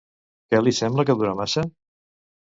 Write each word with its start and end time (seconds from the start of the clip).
Què 0.53 0.61
li 0.61 0.73
sembla 0.77 1.05
que 1.11 1.17
dura 1.21 1.35
massa? 1.43 1.67